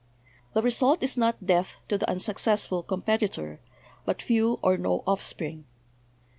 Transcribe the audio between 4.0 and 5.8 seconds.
but few or no offspring.